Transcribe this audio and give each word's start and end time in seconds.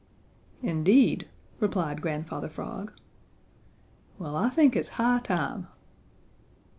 "Indeed!" 0.63 1.27
replied 1.59 2.01
Grandfather 2.01 2.49
Frog. 2.49 2.91
"Well, 4.17 4.35
I 4.35 4.49
think 4.49 4.75
it's 4.75 4.89
high 4.97 5.19
time." 5.19 5.67